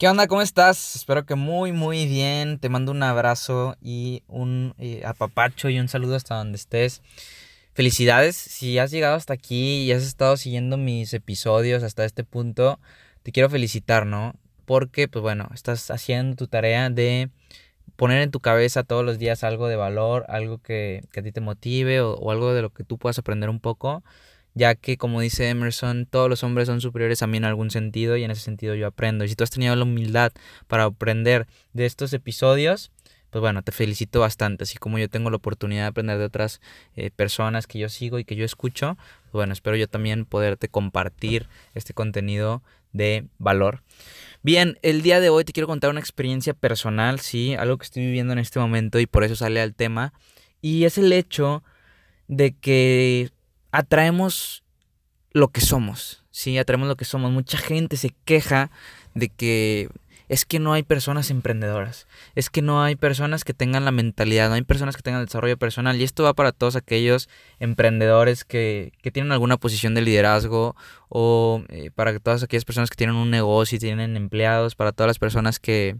[0.00, 0.28] ¿Qué onda?
[0.28, 0.96] ¿Cómo estás?
[0.96, 2.58] Espero que muy, muy bien.
[2.58, 7.02] Te mando un abrazo y un eh, apapacho y un saludo hasta donde estés.
[7.74, 8.34] Felicidades.
[8.34, 12.80] Si has llegado hasta aquí y has estado siguiendo mis episodios hasta este punto,
[13.22, 14.32] te quiero felicitar, ¿no?
[14.64, 17.28] Porque, pues bueno, estás haciendo tu tarea de
[17.96, 21.42] poner en tu cabeza todos los días algo de valor, algo que, a ti te
[21.42, 24.02] motive o, o algo de lo que tú puedas aprender un poco
[24.54, 28.16] ya que como dice Emerson, todos los hombres son superiores a mí en algún sentido
[28.16, 29.24] y en ese sentido yo aprendo.
[29.24, 30.32] Y si tú has tenido la humildad
[30.66, 32.90] para aprender de estos episodios,
[33.30, 36.60] pues bueno, te felicito bastante, así como yo tengo la oportunidad de aprender de otras
[36.96, 40.68] eh, personas que yo sigo y que yo escucho, pues bueno, espero yo también poderte
[40.68, 43.82] compartir este contenido de valor.
[44.42, 48.04] Bien, el día de hoy te quiero contar una experiencia personal, sí, algo que estoy
[48.04, 50.12] viviendo en este momento y por eso sale al tema,
[50.60, 51.62] y es el hecho
[52.26, 53.30] de que
[53.72, 54.62] atraemos
[55.32, 56.58] lo que somos, ¿sí?
[56.58, 57.30] Atraemos lo que somos.
[57.30, 58.70] Mucha gente se queja
[59.14, 59.88] de que
[60.30, 64.48] es que no hay personas emprendedoras, es que no hay personas que tengan la mentalidad,
[64.48, 66.00] no hay personas que tengan el desarrollo personal.
[66.00, 70.76] Y esto va para todos aquellos emprendedores que, que tienen alguna posición de liderazgo
[71.08, 75.08] o eh, para todas aquellas personas que tienen un negocio y tienen empleados, para todas
[75.08, 75.96] las personas que,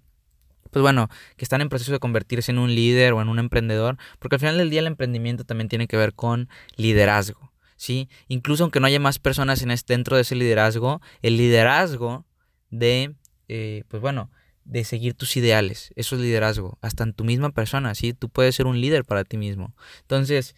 [0.71, 3.97] pues bueno, que están en proceso de convertirse en un líder o en un emprendedor,
[4.21, 7.50] porque al final del día el emprendimiento también tiene que ver con liderazgo.
[7.81, 8.11] ¿Sí?
[8.29, 12.27] Incluso aunque no haya más personas en este, dentro de ese liderazgo, el liderazgo
[12.69, 13.15] de,
[13.49, 14.31] eh, pues bueno,
[14.67, 18.13] de seguir tus ideales, eso es liderazgo, hasta en tu misma persona, ¿sí?
[18.13, 19.75] Tú puedes ser un líder para ti mismo.
[20.03, 20.55] Entonces,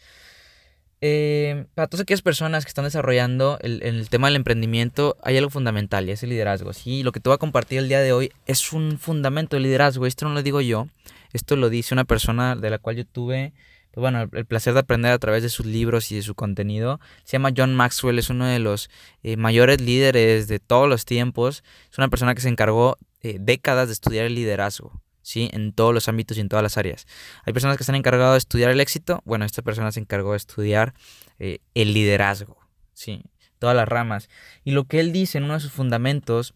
[1.00, 5.50] eh, para todas aquellas personas que están desarrollando el, el, tema del emprendimiento, hay algo
[5.50, 6.72] fundamental y es el liderazgo.
[6.72, 7.05] ¿sí?
[7.05, 10.06] Lo que te voy a compartir el día de hoy es un fundamento de liderazgo.
[10.06, 10.88] Esto no lo digo yo,
[11.32, 13.53] esto lo dice una persona de la cual yo tuve
[13.92, 16.98] pues bueno, el, placer de aprender a través de sus libros y de su contenido.
[17.25, 18.88] Se llama John Maxwell, es uno de los
[19.22, 21.62] eh, mayores líderes de todos los tiempos.
[21.91, 25.02] Es una persona que se encargó eh, décadas de estudiar el liderazgo.
[25.20, 25.50] ¿sí?
[25.52, 27.06] En todos los ámbitos y en todas las áreas.
[27.44, 29.20] Hay personas que se han de estudiar el éxito.
[29.26, 30.94] Bueno, esta persona se encargó de estudiar
[31.38, 32.56] eh, el liderazgo,
[32.94, 33.22] ¿sí?
[33.58, 34.31] Todas las ramas.
[34.64, 36.54] Y lo que él dice en uno de sus fundamentos,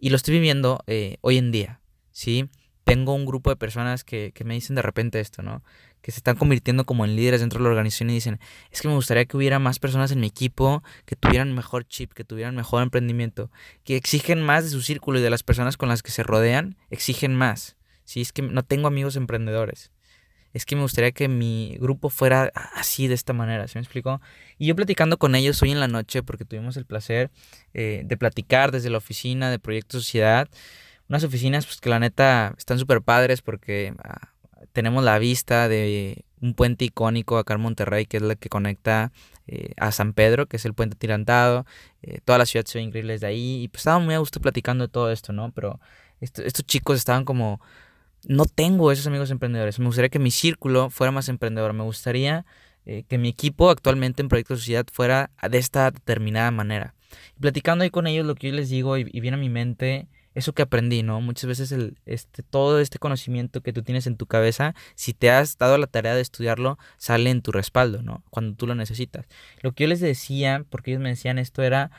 [0.00, 0.82] y lo estoy viviendo
[1.20, 1.80] hoy en día,
[2.12, 2.48] ¿sí?
[2.88, 5.62] Tengo un grupo de personas que, que me dicen de repente esto, ¿no?
[6.02, 8.38] que se están convirtiendo como en líderes dentro de la organización y dicen,
[8.70, 12.12] es que me gustaría que hubiera más personas en mi equipo que tuvieran mejor chip,
[12.12, 13.50] que tuvieran mejor emprendimiento,
[13.84, 16.76] que exigen más de su círculo y de las personas con las que se rodean,
[16.90, 17.76] exigen más.
[18.04, 19.90] Si es que no tengo amigos emprendedores.
[20.54, 24.22] Es que me gustaría que mi grupo fuera así, de esta manera, ¿se me explicó?
[24.56, 27.30] Y yo platicando con ellos hoy en la noche, porque tuvimos el placer
[27.74, 30.48] eh, de platicar desde la oficina de Proyecto Sociedad,
[31.08, 34.32] unas oficinas pues que la neta están súper padres porque ah,
[34.72, 39.12] tenemos la vista de un puente icónico acá en Monterrey, que es la que conecta
[39.46, 41.66] eh, a San Pedro, que es el puente tirantado.
[42.02, 43.62] Eh, toda la ciudad se ve increíble desde ahí.
[43.62, 45.50] Y pues estaba muy a gusto platicando de todo esto, ¿no?
[45.52, 45.80] Pero
[46.20, 47.60] estos chicos estaban como,
[48.24, 49.78] no tengo esos amigos emprendedores.
[49.78, 51.72] Me gustaría que mi círculo fuera más emprendedor.
[51.72, 52.44] Me gustaría
[52.86, 56.94] eh, que mi equipo actualmente en Proyecto Sociedad fuera de esta determinada manera.
[57.36, 60.08] Y platicando ahí con ellos, lo que yo les digo y viene a mi mente
[60.38, 61.20] eso que aprendí, ¿no?
[61.20, 65.30] Muchas veces el, este, todo este conocimiento que tú tienes en tu cabeza, si te
[65.30, 68.22] has dado la tarea de estudiarlo, sale en tu respaldo, ¿no?
[68.30, 69.26] Cuando tú lo necesitas.
[69.62, 71.90] Lo que yo les decía, porque ellos me decían esto, era,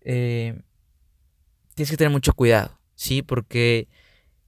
[0.00, 0.60] eh,
[1.74, 3.22] tienes que tener mucho cuidado, ¿sí?
[3.22, 3.88] Porque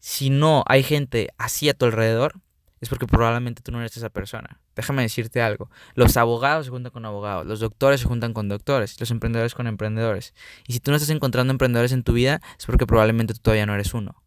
[0.00, 2.40] si no hay gente así a tu alrededor,
[2.80, 4.60] es porque probablemente tú no eres esa persona.
[4.78, 5.72] Déjame decirte algo.
[5.96, 9.66] Los abogados se juntan con abogados, los doctores se juntan con doctores, los emprendedores con
[9.66, 10.34] emprendedores.
[10.68, 13.66] Y si tú no estás encontrando emprendedores en tu vida, es porque probablemente tú todavía
[13.66, 14.22] no eres uno.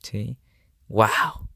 [0.00, 0.38] ¿Sí?
[0.88, 1.46] ¡Wow!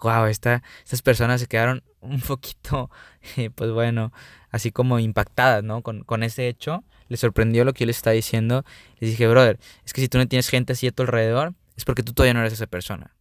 [0.00, 0.26] ¡Wow!
[0.26, 0.60] estas
[1.04, 2.90] personas se quedaron un poquito,
[3.36, 4.12] eh, pues bueno,
[4.50, 5.82] así como impactadas, ¿no?
[5.82, 6.82] Con, con ese hecho.
[7.06, 8.64] Les sorprendió lo que yo les estaba diciendo.
[8.98, 11.84] Les dije, brother, es que si tú no tienes gente así a tu alrededor, es
[11.84, 13.13] porque tú todavía no eres esa persona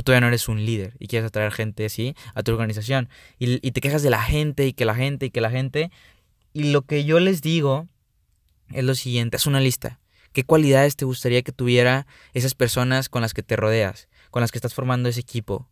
[0.00, 3.10] tú todavía no eres un líder y quieres atraer gente así a tu organización.
[3.38, 5.90] Y, te quejas de la gente y que la gente y que la gente.
[6.54, 7.86] Y lo que yo les digo
[8.70, 10.00] es lo siguiente, es una lista.
[10.32, 14.50] ¿Qué cualidades te gustaría que tuviera esas personas con las que te rodeas, con las
[14.50, 15.68] que estás formando ese equipo?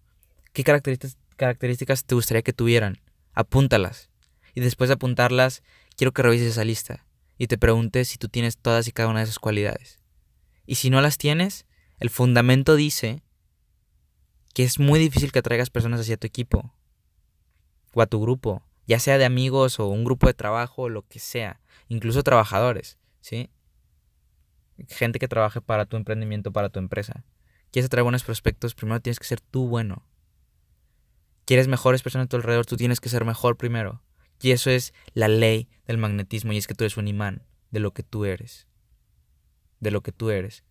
[0.52, 3.00] ¿Qué características, características te gustaría que tuvieran?
[3.32, 4.10] Apúntalas.
[4.54, 5.62] Y después de apuntarlas,
[5.96, 7.06] quiero que revises esa lista.
[7.40, 10.00] y te pregunte si tú tienes todas y cada una de esas cualidades.
[10.66, 11.66] Y si no las tienes,
[12.00, 13.22] el fundamento dice
[14.58, 16.74] que es muy difícil que atraigas personas hacia tu equipo
[17.94, 21.06] o a tu grupo, ya sea de amigos o un grupo de trabajo o lo
[21.06, 23.50] que sea, incluso trabajadores, ¿sí?
[24.88, 27.24] Gente que trabaje para tu emprendimiento, para tu empresa.
[27.70, 30.04] Quieres atraer buenos prospectos, primero tienes que ser tú bueno.
[31.44, 34.02] Quieres mejores personas a tu alrededor, tú tienes que ser mejor primero.
[34.42, 37.78] Y eso es la ley del magnetismo, y es que tú eres un imán de
[37.78, 38.66] lo que tú eres.
[39.78, 40.64] De lo que tú eres.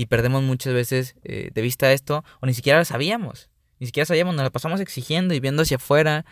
[0.00, 3.50] Y perdemos muchas veces eh, de vista esto, o ni siquiera lo sabíamos.
[3.80, 6.24] Ni siquiera sabíamos, nos la pasamos exigiendo y viendo hacia afuera,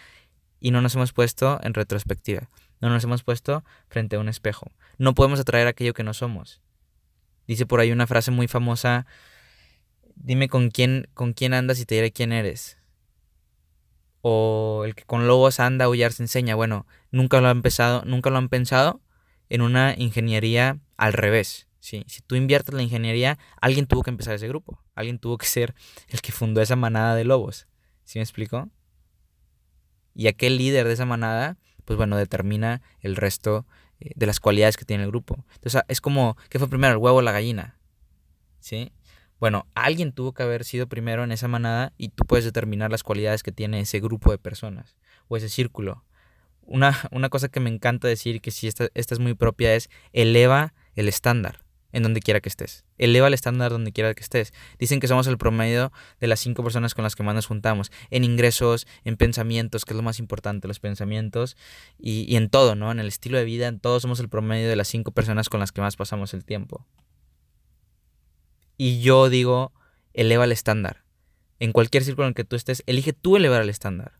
[0.58, 2.48] y no nos hemos puesto en retrospectiva.
[2.80, 4.72] No nos hemos puesto frente a un espejo.
[4.96, 6.62] No podemos atraer aquello que no somos.
[7.46, 9.04] Dice por ahí una frase muy famosa,
[10.14, 12.78] dime con quién, con quién andas y te diré quién eres
[14.22, 16.54] o el que con lobos anda, aullar se enseña.
[16.54, 19.02] Bueno, nunca lo han pensado, nunca lo han pensado
[19.50, 21.67] en una ingeniería al revés.
[21.80, 22.04] ¿Sí?
[22.06, 24.82] Si tú inviertes la ingeniería, alguien tuvo que empezar ese grupo.
[24.94, 25.74] Alguien tuvo que ser
[26.08, 27.66] el que fundó esa manada de lobos.
[28.04, 28.68] ¿Sí me explico?
[30.14, 33.66] Y aquel líder de esa manada, pues bueno, determina el resto
[34.00, 35.44] eh, de las cualidades que tiene el grupo.
[35.54, 37.78] Entonces, es como, ¿qué fue primero, el huevo o la gallina?
[38.60, 38.92] ¿Sí?
[39.38, 43.04] Bueno, alguien tuvo que haber sido primero en esa manada y tú puedes determinar las
[43.04, 44.96] cualidades que tiene ese grupo de personas
[45.28, 46.04] o ese círculo.
[46.62, 49.88] Una, una cosa que me encanta decir que si esta, esta es muy propia es
[50.12, 51.67] eleva el estándar
[51.98, 52.84] en donde quiera que estés.
[52.96, 54.52] Eleva el estándar donde quiera que estés.
[54.78, 57.92] Dicen que somos el promedio de las cinco personas con las que más nos juntamos.
[58.10, 61.56] En ingresos, en pensamientos, que es lo más importante, los pensamientos.
[61.98, 62.90] Y, en todo, ¿no?
[62.90, 65.60] En el estilo de vida, en todo somos el promedio de las cinco personas con
[65.60, 66.86] las que más pasamos el tiempo.
[68.76, 69.72] Y yo digo,
[70.14, 71.04] eleva el estándar.
[71.58, 74.18] En cualquier círculo en el que tú estés, elige tú elevar el estándar.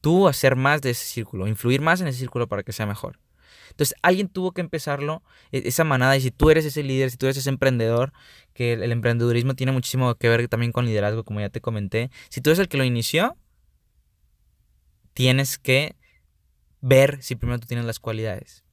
[0.00, 3.18] Tú hacer más de ese círculo, influir más en ese círculo para que sea mejor.
[3.72, 7.16] Entonces, alguien tuvo que empezarlo, e, esa manada, y si tú eres ese líder, si
[7.16, 8.12] tú eres ese emprendedor,
[8.52, 12.40] que el, emprendedurismo tiene muchísimo que ver también con liderazgo, como ya te comenté, si
[12.40, 13.36] tú eres el que lo inició,
[15.14, 15.96] tienes que
[16.80, 18.64] ver si primero tú tienes las cualidades.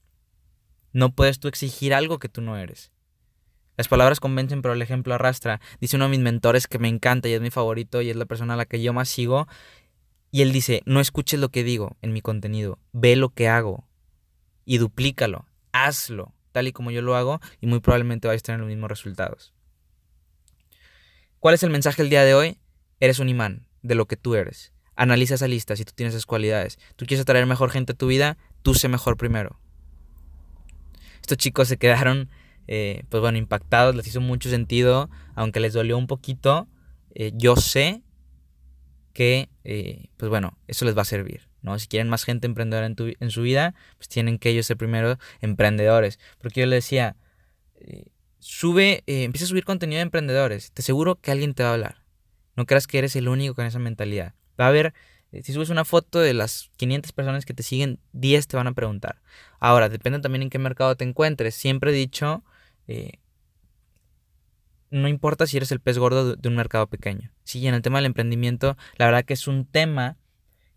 [0.92, 2.92] No puedes tú exigir algo que tú no eres.
[3.78, 5.62] Las palabras convencen, pero el ejemplo arrastra.
[5.80, 8.26] Dice uno de mis mentores que me encanta y es mi favorito y es la
[8.26, 9.48] persona a la que yo más sigo.
[10.32, 13.89] Y él dice, no escuches lo que digo en mi contenido, ve lo que hago
[14.70, 18.60] y duplícalo, hazlo, tal y como yo lo hago y muy probablemente vais a tener
[18.60, 19.52] los mismos resultados.
[21.40, 22.60] ¿Cuál es el mensaje del día de hoy?
[23.00, 24.72] Eres un imán de lo que tú eres.
[24.96, 26.78] Analiza esa lista si tú tienes esas cualidades.
[26.98, 29.60] Tú quieres atraer mejor gente a tu vida, tú sé mejor primero.
[31.20, 32.30] Estos chicos se quedaron
[32.68, 36.68] eh, pues bueno, impactados, les hizo mucho sentido, aunque les dolió un poquito,
[37.16, 38.04] eh, yo sé
[39.14, 41.78] que, eh, pues bueno, eso les va a servir, ¿no?
[41.80, 45.18] Si quieren más gente emprendedora en, en su vida, pues tienen que ellos ser primero
[45.42, 46.20] emprendedores.
[46.40, 47.16] Porque yo les decía,
[48.40, 52.04] sube, empieza a subir contenido de emprendedores, te aseguro que alguien te va a hablar.
[52.56, 54.34] No creas que eres el único con esa mentalidad.
[54.60, 54.94] Va a haber,
[55.44, 58.74] si subes una foto de las 500 personas que te siguen, 10 te van a
[58.74, 59.22] preguntar.
[59.60, 61.56] Ahora, depende también en qué mercado te encuentres.
[61.56, 62.44] Siempre he dicho
[62.88, 63.20] eh,
[64.92, 67.32] no importa si eres el pez gordo de un mercado pequeño.
[67.44, 70.18] Sí, en el tema del emprendimiento, la verdad que es un tema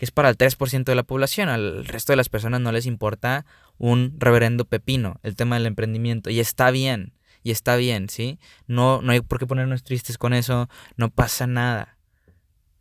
[0.03, 1.49] que es para el 3% de la población.
[1.49, 3.47] Al resto de las personas no les importa
[3.79, 6.29] un reverendo pepino el tema del emprendimiento.
[6.29, 7.13] Y está bien,
[7.45, 8.41] y está bien, ¿sí?
[8.67, 11.99] No, no hay por qué ponernos tristes con eso, no pasa nada.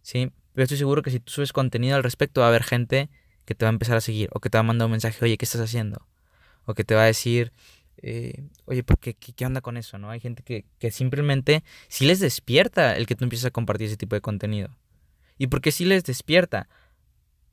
[0.02, 0.32] ¿Sí?
[0.54, 3.12] Pero estoy seguro que si tú subes contenido al respecto va a haber gente
[3.46, 5.24] que te va a empezar a seguir o que te va a mandar un mensaje,
[5.24, 6.08] oye, ¿qué estás haciendo?
[6.66, 7.54] O que te va a decir,
[7.98, 10.00] eh, oye, ¿por qué, qué, onda con eso?
[10.00, 10.10] ¿no?
[10.10, 14.16] Hay gente que, simplemente sí les despierta el que tú empieces a compartir ese tipo
[14.16, 14.76] de contenido.
[15.38, 16.68] ¿Y por qué sí les despierta?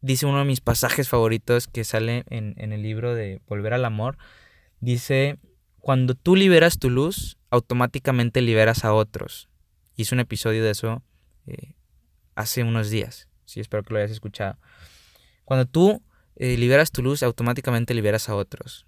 [0.00, 4.16] Dice uno de mis pasajes favoritos que sale en, el libro de Volver al Amor.
[4.80, 5.38] Dice,
[5.80, 9.48] cuando tú liberas tu luz, automáticamente liberas a otros.
[9.96, 11.02] Hice un episodio de eso
[11.46, 11.74] eh,
[12.36, 13.28] hace unos días.
[13.44, 14.56] Sí, espero que lo hayas escuchado.
[15.44, 16.02] Cuando tú
[16.36, 18.86] eh, liberas tu luz, automáticamente liberas a otros.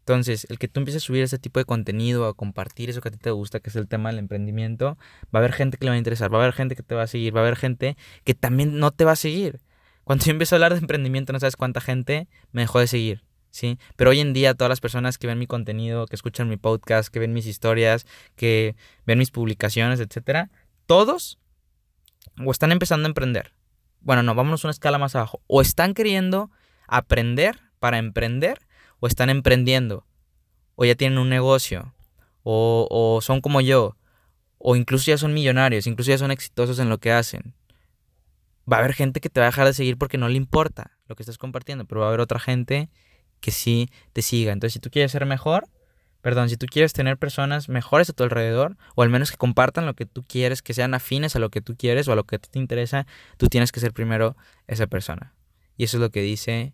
[0.00, 3.08] Entonces, el que tú empieces a subir ese tipo de contenido, a compartir eso que
[3.08, 4.98] a ti te gusta, que es el tema del emprendimiento,
[5.34, 6.94] va a haber gente que le va a interesar, va a haber gente que te
[6.94, 9.60] va a seguir, va a haber gente que también no te va a seguir.
[10.04, 13.24] Cuando yo empiezo a hablar de emprendimiento, no sabes cuánta gente me dejó de seguir,
[13.50, 13.78] ¿sí?
[13.96, 17.08] Pero hoy en día todas las personas que ven mi contenido, que escuchan mi podcast,
[17.08, 18.06] que ven mis historias,
[18.36, 20.50] que ven mis publicaciones, etcétera,
[20.86, 21.38] todos
[22.44, 23.54] o están empezando a emprender.
[24.00, 25.40] Bueno, no, vámonos una escala más abajo.
[25.46, 26.50] O están queriendo
[26.86, 28.58] aprender para emprender
[29.04, 30.06] o están emprendiendo,
[30.76, 31.94] o ya tienen un negocio,
[32.42, 33.98] o, son como yo,
[34.56, 37.52] o incluso ya son millonarios, incluso ya son exitosos en lo que hacen.
[38.70, 40.92] Va a haber gente que te va a dejar de seguir porque no le importa
[41.06, 42.88] lo que estás compartiendo, pero va a haber otra gente
[43.40, 44.52] que sí te siga.
[44.52, 45.68] Entonces, si tú quieres ser mejor,
[46.22, 49.84] perdón, si tú quieres tener personas mejores a tu alrededor, o al menos que compartan
[49.84, 52.24] lo que tú quieres, que sean afines a lo que tú quieres o a lo
[52.24, 53.06] que te interesa,
[53.36, 55.34] tú tienes que ser primero esa persona.
[55.76, 56.72] Y eso es lo que dice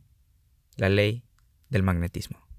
[0.76, 1.25] la ley
[1.70, 2.50] del magnetismo.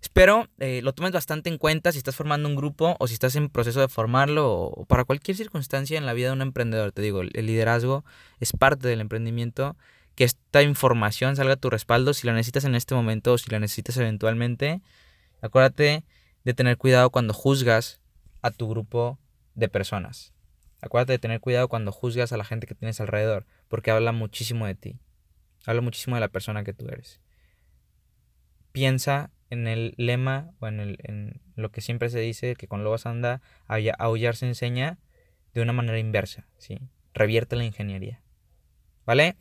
[0.00, 3.34] Espero eh, lo tomes bastante en cuenta si estás formando un grupo o si estás
[3.34, 6.92] en proceso de formarlo o, para cualquier circunstancia en la vida de un emprendedor.
[6.92, 8.04] Te digo, el liderazgo
[8.38, 9.76] es parte del emprendimiento.
[10.14, 13.50] Que esta información salga a tu respaldo si la necesitas en este momento o si
[13.50, 14.82] la necesitas eventualmente.
[15.42, 16.04] Acuérdate
[16.44, 18.00] de tener cuidado cuando juzgas
[18.42, 19.18] a tu grupo
[19.54, 20.32] de personas.
[20.80, 24.66] Acuérdate de tener cuidado cuando juzgas a la gente que tienes alrededor, porque habla muchísimo
[24.66, 24.98] de ti.
[25.66, 27.20] Habla muchísimo de la persona que tú eres.
[28.72, 32.84] Piensa en el lema o en, el, en lo que siempre se dice, que con
[32.84, 34.98] lobos anda, aullar se enseña
[35.54, 36.78] de una manera inversa, ¿sí?
[37.14, 38.20] Revierte la ingeniería.
[39.06, 39.36] ¿Vale?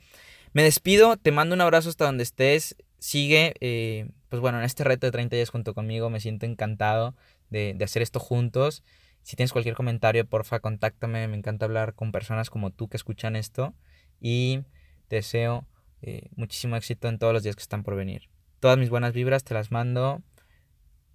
[0.53, 2.75] Me despido, te mando un abrazo hasta donde estés.
[2.99, 6.09] Sigue, eh, pues bueno, en este reto de 30 días junto conmigo.
[6.09, 7.15] Me siento encantado
[7.49, 8.83] de, de hacer esto juntos.
[9.21, 11.27] Si tienes cualquier comentario, porfa, contáctame.
[11.27, 13.75] Me encanta hablar con personas como tú que escuchan esto.
[14.19, 14.61] Y
[15.09, 15.67] te deseo
[16.01, 18.29] eh, muchísimo éxito en todos los días que están por venir.
[18.67, 20.21] Todas mis buenas vibras te las mando.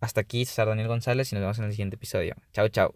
[0.00, 2.34] Hasta aquí, César Daniel González, y nos vemos en el siguiente episodio.
[2.54, 2.94] Chao, chao.